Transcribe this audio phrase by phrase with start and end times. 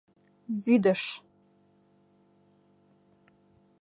[0.63, 1.01] —Вӱдыш!